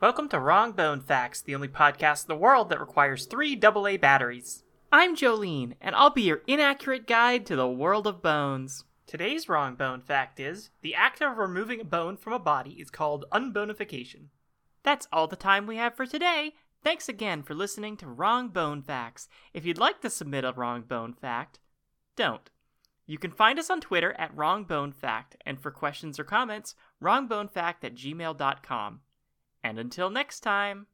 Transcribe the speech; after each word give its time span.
Welcome 0.00 0.28
to 0.28 0.38
Wrong 0.38 0.72
Bone 0.72 1.00
Facts, 1.00 1.40
the 1.40 1.54
only 1.54 1.68
podcast 1.68 2.24
in 2.24 2.28
the 2.28 2.36
world 2.36 2.68
that 2.68 2.78
requires 2.78 3.24
three 3.24 3.58
AA 3.58 3.96
batteries. 3.96 4.62
I'm 4.92 5.16
Jolene, 5.16 5.74
and 5.80 5.96
I'll 5.96 6.10
be 6.10 6.22
your 6.22 6.42
inaccurate 6.46 7.06
guide 7.06 7.46
to 7.46 7.56
the 7.56 7.66
world 7.66 8.06
of 8.06 8.20
bones. 8.22 8.84
Today's 9.06 9.48
wrong 9.48 9.74
bone 9.74 10.00
fact 10.00 10.38
is 10.38 10.70
the 10.82 10.94
act 10.94 11.22
of 11.22 11.38
removing 11.38 11.80
a 11.80 11.84
bone 11.84 12.16
from 12.16 12.32
a 12.32 12.38
body 12.38 12.72
is 12.72 12.90
called 12.90 13.24
unbonification. 13.32 14.26
That's 14.82 15.08
all 15.12 15.26
the 15.26 15.36
time 15.36 15.66
we 15.66 15.76
have 15.76 15.96
for 15.96 16.04
today. 16.04 16.52
Thanks 16.82 17.08
again 17.08 17.42
for 17.42 17.54
listening 17.54 17.96
to 17.96 18.06
Wrong 18.06 18.48
Bone 18.48 18.82
Facts. 18.82 19.26
If 19.52 19.64
you'd 19.64 19.78
like 19.78 20.00
to 20.02 20.10
submit 20.10 20.44
a 20.44 20.52
wrong 20.52 20.82
bone 20.82 21.14
fact, 21.14 21.58
don't. 22.14 22.50
You 23.06 23.18
can 23.18 23.30
find 23.30 23.58
us 23.58 23.70
on 23.70 23.80
Twitter 23.80 24.14
at 24.18 24.34
WrongBoneFact, 24.34 25.34
and 25.44 25.60
for 25.60 25.70
questions 25.70 26.18
or 26.18 26.24
comments, 26.24 26.74
wrongbonefact 27.02 27.84
at 27.84 27.94
gmail.com. 27.94 29.00
And 29.62 29.78
until 29.78 30.10
next 30.10 30.40
time. 30.40 30.86